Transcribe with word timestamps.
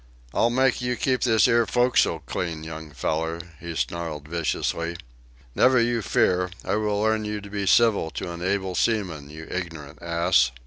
"I'll 0.33 0.49
make 0.49 0.81
you 0.81 0.95
keep 0.95 1.21
this 1.21 1.47
'ere 1.47 1.67
fo'c'sle 1.67 2.23
clean, 2.25 2.63
young 2.63 2.89
feller," 2.89 3.39
he 3.59 3.75
snarled 3.75 4.27
viciously. 4.27 4.97
"Never 5.53 5.79
you 5.79 6.01
fear. 6.01 6.49
I 6.65 6.75
will 6.77 6.99
learn 6.99 7.23
you 7.23 7.39
to 7.39 7.49
be 7.51 7.67
civil 7.67 8.09
to 8.17 8.31
an 8.31 8.41
able 8.41 8.73
seaman, 8.73 9.29
you 9.29 9.45
ignerant 9.51 10.01
ass." 10.01 10.49